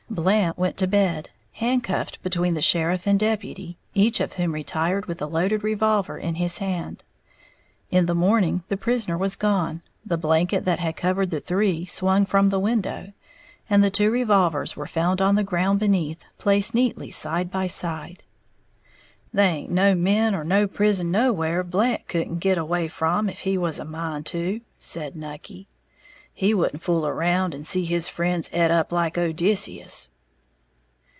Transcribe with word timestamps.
Blant 0.11 0.57
went 0.57 0.75
to 0.75 0.87
bed, 0.87 1.29
handcuffed, 1.53 2.21
between 2.21 2.53
the 2.53 2.61
sheriff 2.61 3.07
and 3.07 3.17
deputy, 3.17 3.77
each 3.93 4.19
of 4.19 4.33
whom 4.33 4.51
retired 4.51 5.05
with 5.05 5.21
a 5.21 5.25
loaded 5.25 5.63
revolver 5.63 6.17
in 6.17 6.35
his 6.35 6.57
hand. 6.57 7.05
In 7.91 8.07
the 8.07 8.13
morning 8.13 8.65
the 8.67 8.75
prisoner 8.75 9.17
was 9.17 9.37
gone, 9.37 9.81
the 10.05 10.17
blanket 10.17 10.65
that 10.65 10.79
had 10.79 10.97
covered 10.97 11.29
the 11.29 11.39
three 11.39 11.85
swung 11.85 12.25
from 12.25 12.49
the 12.49 12.59
window, 12.59 13.13
and 13.69 13.81
the 13.81 13.89
two 13.89 14.11
revolvers 14.11 14.75
were 14.75 14.85
found 14.85 15.21
on 15.21 15.35
the 15.35 15.45
ground 15.45 15.79
beneath, 15.79 16.25
placed 16.37 16.75
neatly 16.75 17.09
side 17.09 17.49
by 17.49 17.67
side. 17.67 18.21
"Thaint 19.33 19.71
no 19.71 19.95
men 19.95 20.35
or 20.35 20.43
no 20.43 20.67
prison 20.67 21.09
nowhere 21.09 21.63
Blant 21.63 22.09
couldn't 22.09 22.39
git 22.39 22.57
away 22.57 22.89
from 22.89 23.29
if 23.29 23.39
he 23.39 23.57
was 23.57 23.79
a 23.79 23.85
mind 23.85 24.25
to," 24.25 24.59
said 24.77 25.15
Nucky; 25.15 25.67
"he 26.33 26.53
wouldn't 26.55 26.81
fool 26.81 27.05
around 27.05 27.53
and 27.53 27.67
see 27.67 27.85
his 27.85 28.07
friends 28.07 28.49
et 28.51 28.71
up 28.71 28.91
like 28.91 29.15
Odysseus." 29.17 30.09